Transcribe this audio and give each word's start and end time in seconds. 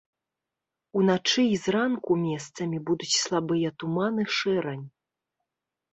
Уначы 1.01 1.43
і 1.49 1.57
зранку 1.65 2.17
месцамі 2.23 2.77
будуць 2.89 3.13
слабыя 3.21 3.67
туман 3.85 4.15
і 4.25 4.29
шэрань. 4.37 4.85